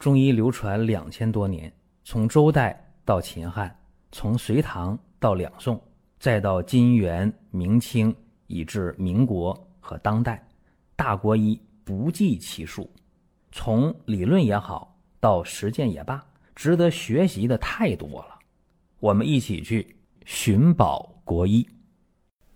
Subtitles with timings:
[0.00, 1.70] 中医流传两千多年，
[2.04, 3.78] 从周代到秦汉，
[4.10, 5.78] 从隋唐到两宋，
[6.18, 8.12] 再到金元明清，
[8.46, 10.42] 以至民国和当代，
[10.96, 12.90] 大国医不计其数。
[13.52, 16.24] 从理论也好，到实践也罢，
[16.54, 18.38] 值得学习的太多了。
[19.00, 19.94] 我们一起去
[20.24, 21.68] 寻宝国医。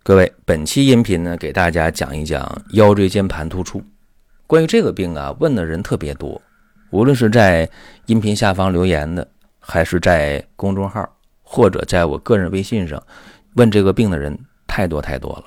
[0.01, 3.83] 各位，本期音频呢，给大家讲一讲腰椎间盘突出。
[4.47, 6.41] 关于这个病啊，问的人特别多。
[6.91, 7.69] 无论是在
[8.05, 9.27] 音频下方留言的，
[9.59, 11.07] 还是在公众号
[11.43, 13.01] 或者在我个人微信上
[13.55, 15.45] 问这个病的人太多太多了。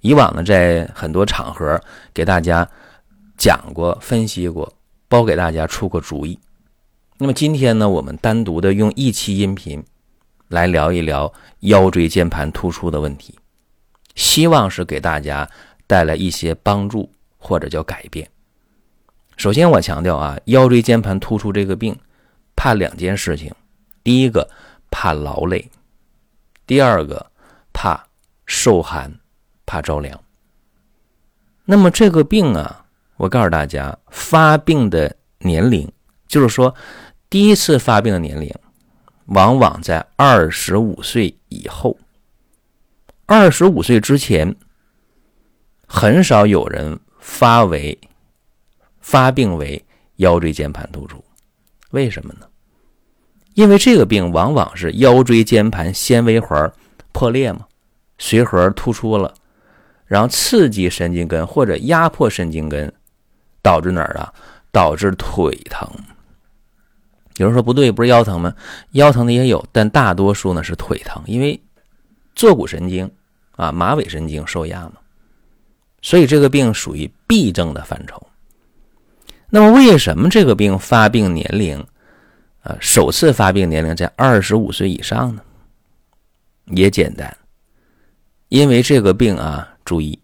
[0.00, 1.80] 以往呢，在很多场合
[2.14, 2.68] 给大家
[3.36, 4.72] 讲过、分析过，
[5.08, 6.38] 包给大家出过主意。
[7.16, 9.82] 那么今天呢，我们单独的用一期音频
[10.48, 13.36] 来聊一聊腰椎间盘突出的问题，
[14.14, 15.48] 希望是给大家
[15.86, 18.28] 带来一些帮助或者叫改变。
[19.38, 21.96] 首先，我强调啊，腰椎间盘突出这个病，
[22.56, 23.54] 怕两件事情：
[24.02, 24.50] 第一个
[24.90, 25.70] 怕劳累，
[26.66, 27.30] 第二个
[27.72, 28.04] 怕
[28.46, 29.14] 受寒，
[29.64, 30.20] 怕着凉。
[31.64, 32.84] 那么这个病啊，
[33.16, 35.88] 我告诉大家，发病的年龄，
[36.26, 36.74] 就是说
[37.30, 38.52] 第一次发病的年龄，
[39.26, 41.96] 往往在二十五岁以后。
[43.26, 44.56] 二十五岁之前，
[45.86, 47.96] 很少有人发为。
[49.08, 49.82] 发病为
[50.16, 51.24] 腰椎间盘突出，
[51.92, 52.46] 为什么呢？
[53.54, 56.70] 因为这个病往往是腰椎间盘纤维环
[57.10, 57.66] 破裂嘛，
[58.18, 59.32] 髓核突出了，
[60.04, 62.92] 然后刺激神经根或者压迫神经根，
[63.62, 64.30] 导致哪儿啊？
[64.72, 65.88] 导致腿疼。
[67.38, 68.54] 有人说不对，不是腰疼吗？
[68.90, 71.58] 腰疼的也有，但大多数呢是腿疼，因为
[72.34, 73.10] 坐骨神经
[73.52, 74.96] 啊、马尾神经受压嘛，
[76.02, 78.22] 所以这个病属于痹症的范畴。
[79.50, 81.78] 那么，为什么这个病发病年龄，
[82.60, 85.42] 啊，首次发病年龄在二十五岁以上呢？
[86.66, 87.34] 也简单，
[88.48, 90.18] 因为这个病啊，注意，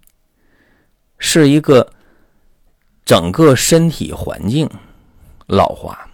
[1.18, 1.90] 是一个
[3.06, 4.68] 整个身体环境
[5.46, 6.06] 老化，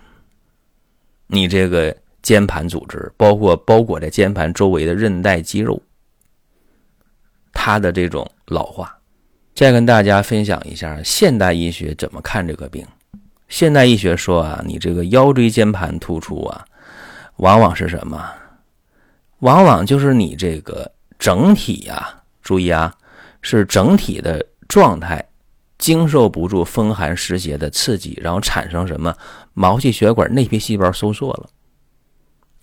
[1.26, 5.82] 你这个肩盘组织，包括包裹在肩盘周围的韧带、肌肉，
[7.52, 8.96] 它的这种老化。
[9.52, 12.86] 再跟大家分享一下现代医学怎么看这个病。
[13.50, 16.64] 现代医学说啊，你这个腰椎间盘突出啊，
[17.36, 18.32] 往往是什么？
[19.40, 22.94] 往往就是你这个整体呀，注意啊，
[23.42, 25.22] 是整体的状态
[25.78, 29.14] 经受不住风寒湿邪的刺激，然后产生什么
[29.52, 31.50] 毛细血管内皮细胞收缩了，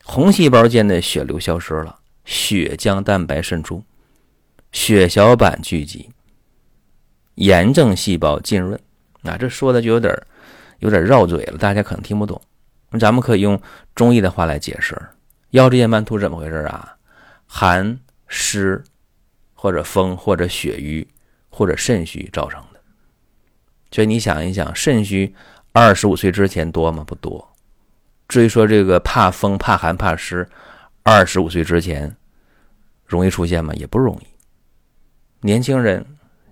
[0.05, 3.83] 红细胞间的血流消失了，血浆蛋白渗出，
[4.71, 6.09] 血小板聚集，
[7.35, 8.79] 炎症细胞浸润。
[9.23, 10.17] 啊，这说的就有点。
[10.79, 12.41] 有点绕嘴了，大家可能听不懂。
[12.89, 13.59] 那咱们可以用
[13.95, 14.95] 中医的话来解释：
[15.51, 16.95] 腰椎间盘突怎么回事啊？
[17.45, 18.83] 寒湿
[19.53, 21.07] 或者风或者血瘀
[21.49, 22.79] 或者肾虚造成的。
[23.91, 25.33] 所以你想一想，肾虚
[25.71, 27.03] 二十五岁之前多吗？
[27.05, 27.55] 不多。
[28.27, 30.47] 至于说这个怕风、怕寒、怕湿，
[31.03, 32.15] 二十五岁之前
[33.05, 33.73] 容易出现吗？
[33.75, 34.27] 也不容易。
[35.39, 36.05] 年轻人、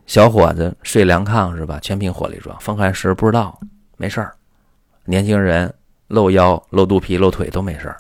[0.06, 1.80] 小伙子睡凉炕是吧？
[1.82, 3.60] 全凭火力壮，风寒湿不知道。
[3.98, 4.36] 没事儿，
[5.06, 5.74] 年轻人
[6.08, 7.98] 露腰、露肚皮、露腿都没事儿，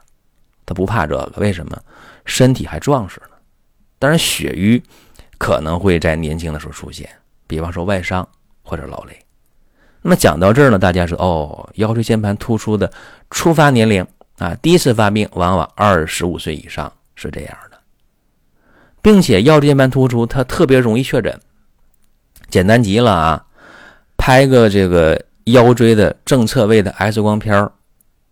[0.65, 1.77] 他不怕这个，为什么？
[2.25, 3.37] 身体还壮实呢。
[3.99, 4.81] 当然，血瘀
[5.37, 7.09] 可能会在年轻的时候出现，
[7.47, 8.27] 比方说外伤
[8.61, 9.17] 或者劳累。
[10.01, 12.91] 那么讲到这儿呢，大家说哦，腰椎间盘突出的
[13.31, 14.05] 初发年龄
[14.37, 17.79] 啊，第一次发病往往二十五岁以上是这样的，
[19.01, 21.39] 并且腰椎间盘突出它特别容易确诊，
[22.49, 23.45] 简单极了啊，
[24.17, 25.19] 拍个这个。
[25.45, 27.55] 腰椎的正侧位的 X 光片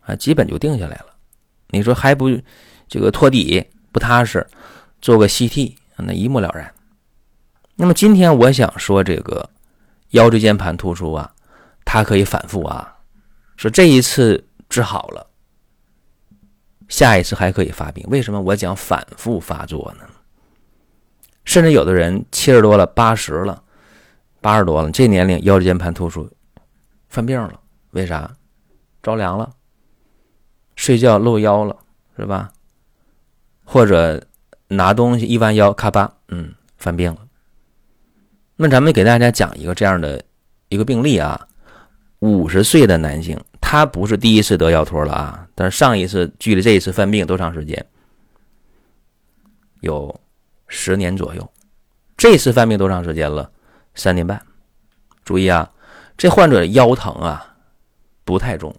[0.02, 1.06] 啊，基本就定下来了。
[1.70, 2.30] 你说还不
[2.88, 4.46] 这个托底不踏实，
[5.02, 6.72] 做个 CT，那一目了然。
[7.76, 9.50] 那么今天我想说这个
[10.10, 11.32] 腰椎间盘突出啊，
[11.86, 12.96] 它可以反复啊，
[13.58, 15.26] 说这一次治好了，
[16.88, 18.06] 下一次还可以发病。
[18.10, 20.06] 为什么我讲反复发作呢？
[21.46, 23.62] 甚至有的人七十多了、八十了、
[24.42, 26.30] 八十多了，这年龄腰椎间盘突出。
[27.14, 27.60] 犯病了，
[27.92, 28.36] 为啥？
[29.04, 29.54] 着凉了，
[30.76, 31.78] 睡觉露腰了，
[32.18, 32.52] 是吧？
[33.64, 34.26] 或者
[34.70, 37.20] 拿东西一弯腰，咔吧，嗯，犯病了。
[38.56, 40.24] 那咱们给大家讲一个这样的
[40.70, 41.48] 一个病例啊，
[42.18, 47.86] 五十岁的男性，他不是第一次得腰托了啊，但是上一次距离这一次犯病多长时间？
[49.82, 50.20] 有
[50.68, 51.54] 十年左右。
[52.18, 53.52] 这次犯病多长时间了？
[53.94, 54.44] 三年半。
[55.24, 55.70] 注意啊。
[56.18, 57.56] 这患者腰疼啊，
[58.24, 58.74] 不太重，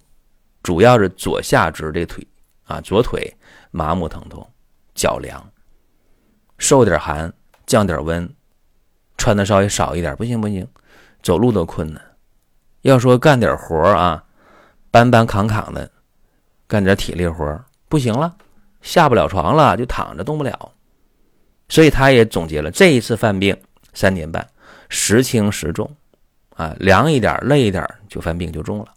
[0.62, 2.26] 主要是左下肢这腿
[2.64, 3.34] 啊，左腿
[3.70, 4.48] 麻木疼痛，
[4.94, 5.44] 脚凉，
[6.58, 7.32] 受点寒，
[7.66, 8.28] 降点温，
[9.16, 10.66] 穿的稍微少一点，不行不行，
[11.22, 12.02] 走路都困难。
[12.82, 14.24] 要说干点活啊，
[14.90, 15.90] 搬搬扛扛的，
[16.66, 18.36] 干点体力活不行了，
[18.80, 20.72] 下不了床了，就躺着动不了。
[21.68, 23.56] 所以他也总结了这一次犯病
[23.92, 24.46] 三年半，
[24.88, 25.90] 时轻时重，
[26.54, 28.94] 啊，凉一点累一点就犯病就重了。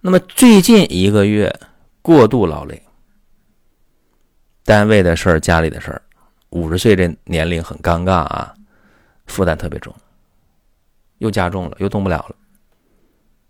[0.00, 1.52] 那么最近一个月
[2.02, 2.82] 过度劳累，
[4.64, 6.02] 单位的事儿、家里的事儿，
[6.50, 8.54] 五十岁这年龄很尴尬啊，
[9.26, 9.94] 负担特别重，
[11.18, 12.36] 又加重了，又动不了了。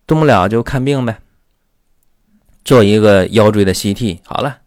[0.07, 1.21] 动不了就看病呗，
[2.65, 4.61] 做一个腰椎的 CT，好了，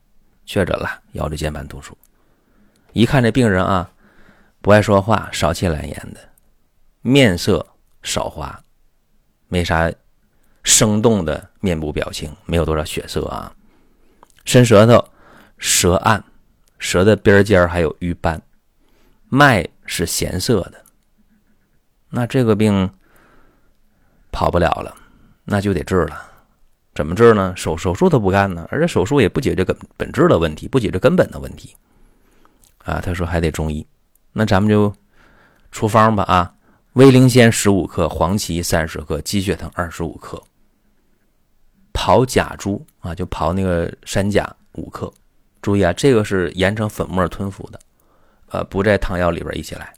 [0.45, 1.97] 确诊了腰椎间盘突出。
[2.91, 3.89] 一看这病人啊，
[4.61, 6.19] 不爱说话，少气懒言的，
[7.01, 7.65] 面色
[8.03, 8.61] 少花，
[9.47, 9.91] 没啥
[10.63, 13.53] 生动的面部表情，没有多少血色啊。
[14.45, 15.03] 伸舌头，
[15.57, 16.23] 舌暗，
[16.77, 18.41] 舌的边尖还有瘀斑，
[19.29, 20.83] 脉是咸涩的。
[22.09, 22.89] 那这个病
[24.31, 24.95] 跑不了了。
[25.51, 26.29] 那就得治了，
[26.93, 27.55] 怎么治呢？
[27.57, 31.75] 手手术都不干呢，而且手术也不解决根本质的问题，不解决根本的问题，
[32.83, 33.83] 啊，他说还得中医，
[34.31, 34.93] 那咱们就
[35.71, 36.53] 出方吧啊，
[36.93, 40.41] 威灵仙十五克，黄芪三十克，鸡血藤二十五克，
[41.93, 45.11] 刨甲珠啊，就刨那个山甲五克，
[45.61, 47.79] 注意啊，这个是研成粉末吞服的，
[48.47, 49.93] 呃，不在汤药里边一起来，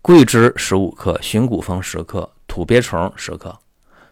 [0.00, 3.58] 桂枝十五克，寻骨风十克，土鳖虫十克。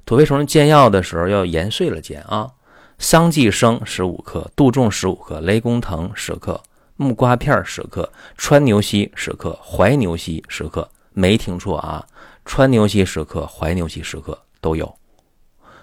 [0.05, 2.51] 土鳖虫煎药的时候要研碎了煎啊，
[2.99, 6.61] 桑寄生十五克，杜仲十五克，雷公藤十克，
[6.97, 12.07] 木瓜片十克，川牛膝十克，怀牛膝十克，没听错啊，
[12.45, 14.97] 川牛膝十克，怀牛膝十克都有。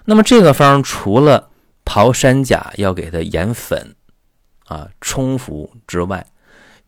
[0.06, 1.50] 那么这个方除了
[1.84, 3.94] 刨山甲要给它研粉
[4.64, 6.26] 啊冲服之外，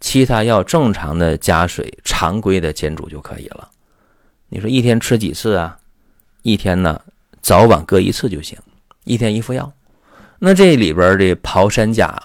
[0.01, 3.69] 其他要正常的加水，常规的煎煮就可以了。
[4.49, 5.79] 你说一天吃几次啊？
[6.41, 6.99] 一天呢？
[7.43, 8.59] 早晚各一次就行，
[9.05, 9.71] 一天一副药。
[10.39, 12.19] 那这里边的刨山甲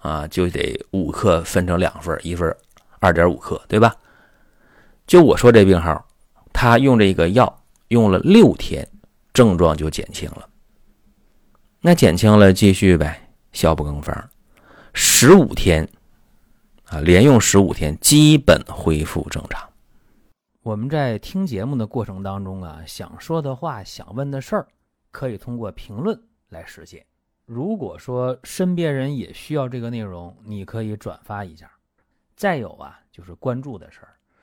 [0.00, 2.54] 啊，就得五克分成两份，一份
[3.00, 3.96] 二点五克，对吧？
[5.06, 6.06] 就我说这病号，
[6.52, 8.88] 他用这个药用了六天，
[9.32, 10.48] 症状就减轻了。
[11.80, 14.30] 那减轻了，继续呗，效不更方，
[14.94, 15.86] 十五天
[16.84, 19.68] 啊，连用十五天，基本恢复正常。
[20.62, 24.68] 我们在听节目的过程当中啊，想说的话、想问的事儿，
[25.10, 26.16] 可以通过评论
[26.50, 27.04] 来实现。
[27.44, 31.68] 如果说身边人也需要这个内容，你可以转发一下。
[32.36, 34.14] 再有啊，就是关注的事儿，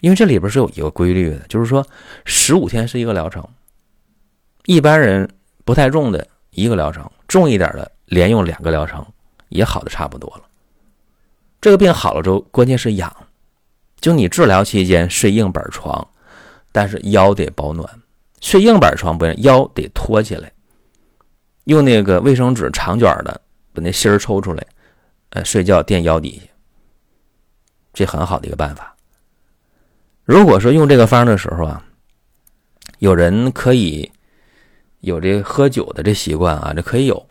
[0.00, 1.86] 因为这里边是有一个规律的，就是说
[2.24, 3.46] 十五天是一个疗程，
[4.66, 5.28] 一般人
[5.64, 9.04] 不太重的一个疗程，重一点的连用两个疗程
[9.48, 10.42] 也好的差不多了。
[11.60, 13.10] 这个病好了之后，关键是养，
[13.98, 16.06] 就你治疗期间睡硬板床，
[16.70, 17.88] 但是腰得保暖。
[18.42, 20.52] 睡硬板床不行，腰得托起来，
[21.64, 23.40] 用那个卫生纸长卷的
[23.72, 24.66] 把那芯儿抽出来，
[25.30, 26.52] 呃，睡觉垫腰底下，
[27.94, 28.93] 这很好的一个办法。
[30.24, 31.84] 如果说用这个方的时候啊，
[32.98, 34.10] 有人可以
[35.00, 37.26] 有这喝酒的这习惯啊，这可以有，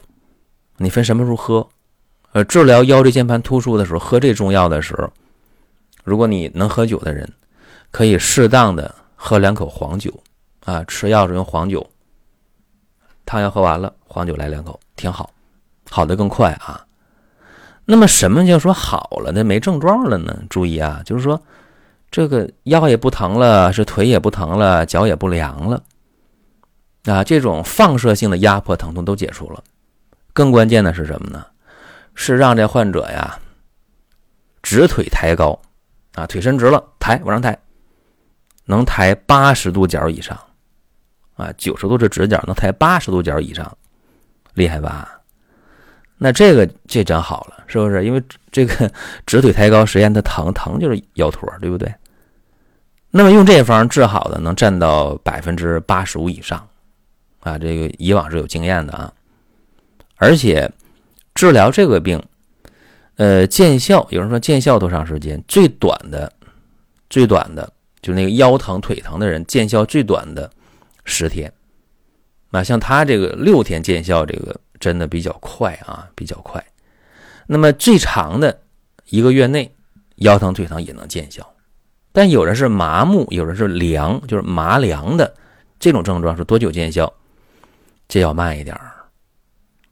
[0.78, 1.68] 你分什么时候喝？
[2.34, 5.12] 呃，治疗腰椎间盘突出的时候喝这中药的时候，
[6.04, 7.28] 如果你能喝酒的人，
[7.92, 10.12] 可以适当的喝两口黄酒。
[10.66, 11.86] 啊，吃药是用黄酒，
[13.26, 15.30] 汤药喝完了，黄酒来两口，挺好，
[15.90, 16.86] 好的更快啊。
[17.84, 20.42] 那么什么叫说好了呢没症状了呢？
[20.50, 21.42] 注意啊，就是说
[22.13, 25.82] 这个腰也不疼了，是腿也不疼了，脚也不凉了，
[27.05, 29.63] 啊，这种放射性的压迫疼痛都解除了。
[30.32, 31.43] 更关键的是什么呢？
[32.13, 33.39] 是让这患者呀，
[34.62, 35.60] 直腿抬高，
[36.13, 37.58] 啊，腿伸直了，抬往上抬，
[38.65, 40.39] 能抬八十度角以上。
[41.36, 43.75] 啊，九十度是直角，能抬八十度角以上，
[44.53, 45.20] 厉害吧？
[46.20, 48.05] 那这个这真好了，是不是？
[48.05, 48.93] 因为这个
[49.25, 51.91] 直腿抬高实验它疼，疼就是腰托，对不对？
[53.15, 56.67] 那么用这方治好的能占到百分之八十五以上，
[57.41, 59.13] 啊，这个以往是有经验的啊。
[60.15, 60.67] 而且
[61.36, 62.20] 治疗这个病，
[63.17, 65.39] 呃，见效有人说见效多长时间？
[65.48, 66.34] 最短的，
[67.08, 70.50] 最短的，就那个腰疼腿疼的人，见效最短的
[71.05, 71.53] 十天。
[72.50, 76.65] 那像他这个六天见效，这个真的比较快啊，比较快。
[77.46, 78.60] 那么最长的
[79.10, 79.72] 一个月内，
[80.15, 81.48] 腰疼腿疼也能见效。
[82.13, 85.36] 但有人是麻木，有人是凉，就是麻凉的
[85.79, 87.12] 这种症状是多久见效？
[88.08, 88.93] 这要慢一点儿，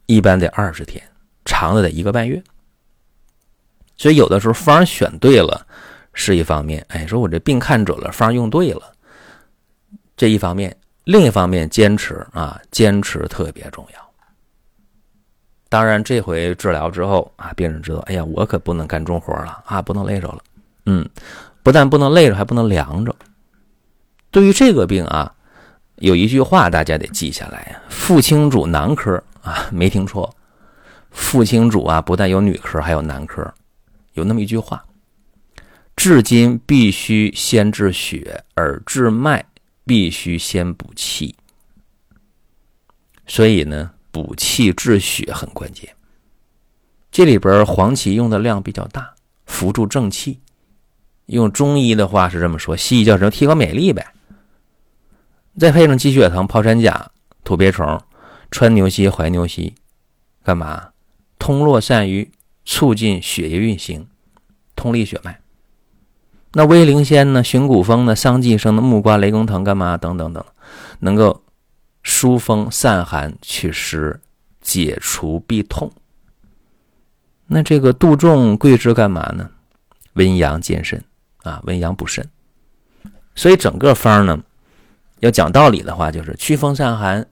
[0.06, 1.02] 一般得二十天，
[1.44, 2.40] 长的得一个半月。
[3.96, 5.66] 所以有的时候方选对了
[6.12, 8.92] 是一方面，哎，说我这病看准了，方用对了，
[10.16, 14.00] 这一方面，另一方面坚持啊，坚持特别重要。
[15.68, 20.38] 当然，这回治疗之后啊，病人知道，哎呀，我可不能干重活了啊，不能累着了，
[20.86, 21.04] 嗯。
[21.62, 23.14] 不但不能累着，还不能凉着。
[24.30, 25.34] 对于这个病啊，
[25.96, 30.34] 有一句话大家得记下来呀：“妇青主男科啊，没听错。
[31.10, 33.54] 妇青主啊，不但有女科，还有男科。
[34.14, 34.84] 有那么一句话：
[35.94, 39.44] 至今必须先治血，而治脉
[39.84, 41.36] 必须先补气。
[43.26, 45.94] 所以呢，补气治血很关键。
[47.10, 49.14] 这里边黄芪用的量比较大，
[49.46, 50.40] 扶助正气。”
[51.26, 53.30] 用中医的话是这么说，西医叫什么？
[53.30, 54.06] 提高免疫力呗。
[55.58, 57.10] 再配上鸡血藤、泡山甲、
[57.44, 58.00] 土鳖虫、
[58.50, 59.74] 川牛膝、怀牛膝，
[60.42, 60.90] 干嘛？
[61.38, 62.30] 通络散瘀，
[62.64, 64.06] 促进血液运行，
[64.74, 65.40] 通利血脉。
[66.54, 67.42] 那威灵仙呢？
[67.42, 68.14] 寻古风呢？
[68.14, 69.96] 桑寄生的木瓜、雷公藤干嘛？
[69.96, 70.44] 等等等，
[71.00, 71.42] 能够
[72.02, 74.20] 疏风散寒、祛湿、
[74.60, 75.90] 解除痹痛。
[77.46, 79.50] 那这个杜仲、桂枝干嘛呢？
[80.14, 81.02] 温阳健肾。
[81.42, 82.24] 啊，温阳补肾，
[83.34, 84.40] 所以整个方呢，
[85.18, 87.26] 要讲道理的话，就是祛风散寒、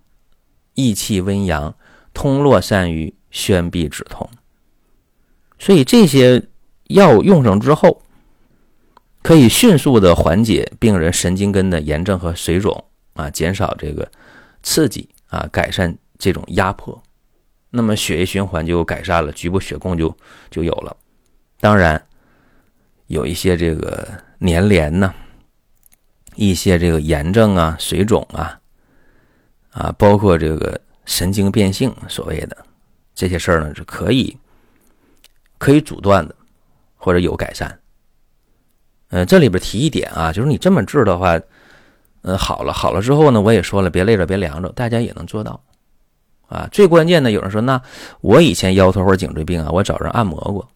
[0.74, 1.72] 益气温阳、
[2.12, 4.28] 通络散瘀、宣痹止痛。
[5.60, 6.42] 所以这些
[6.88, 8.02] 药用上之后，
[9.22, 14.10] 可以迅速的缓解病人神经根的炎症和水肿啊，减少这个
[14.64, 17.00] 刺激啊，改善这种压迫，
[17.70, 20.12] 那么血液循环就改善了，局部血供就
[20.50, 20.96] 就有了。
[21.60, 22.04] 当然。
[23.10, 24.06] 有一些这个
[24.38, 25.12] 粘连呢，
[26.36, 28.56] 一些这个炎症啊、水肿啊，
[29.72, 32.56] 啊，包括这个神经变性，所谓的
[33.12, 34.36] 这些事儿呢，是可以
[35.58, 36.32] 可以阻断的，
[36.96, 37.76] 或者有改善。
[39.08, 41.36] 嗯，这里边提一点啊，就是你这么治的话，
[42.22, 45.60] 嗯，好了好了之后呢，我也说了，别累着，别凉着，大家也能做到
[46.46, 46.68] 啊。
[46.70, 47.82] 最关键的，有人说，那
[48.20, 50.68] 我以前腰托或者颈椎病啊，我找人按摩过。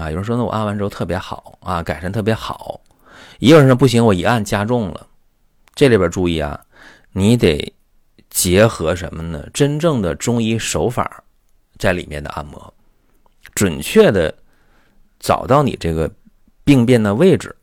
[0.00, 2.80] 啊，有人说那我按完之后特别好啊，改善特别好。
[3.38, 5.06] 也有人说不行，我一按加重了。
[5.74, 6.58] 这里边注意啊，
[7.12, 7.70] 你得
[8.30, 9.46] 结合什么呢？
[9.52, 11.22] 真正的中医手法
[11.78, 12.72] 在里面的按摩，
[13.54, 14.34] 准确的
[15.18, 16.10] 找到你这个
[16.64, 17.54] 病变的位置，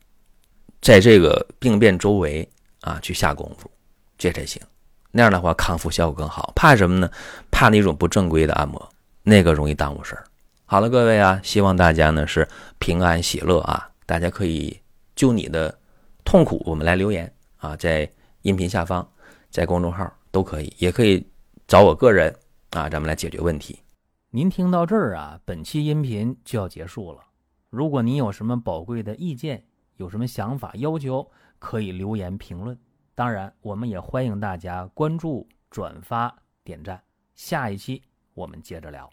[0.80, 2.48] 在这个病变周围
[2.82, 3.68] 啊去下功夫，
[4.16, 4.62] 这才行。
[5.10, 6.52] 那样的话康复效果更好。
[6.54, 7.10] 怕什么呢？
[7.50, 8.88] 怕那种不正规的按摩，
[9.24, 10.24] 那个容易耽误事儿。
[10.70, 12.46] 好了，各位啊，希望大家呢是
[12.78, 13.90] 平安喜乐啊！
[14.04, 14.78] 大家可以
[15.16, 15.74] 就你的
[16.26, 18.06] 痛苦，我们来留言啊，在
[18.42, 19.10] 音频下方，
[19.48, 21.26] 在公众号都可以，也可以
[21.66, 22.30] 找我个人
[22.72, 23.80] 啊，咱们来解决问题。
[24.28, 27.20] 您听到这儿啊，本期音频就要结束了。
[27.70, 29.64] 如果您有什么宝贵的意见，
[29.96, 31.26] 有什么想法要求，
[31.58, 32.78] 可以留言评论。
[33.14, 37.02] 当然，我们也欢迎大家关注、转发、点赞。
[37.34, 38.02] 下一期
[38.34, 39.08] 我们接着聊。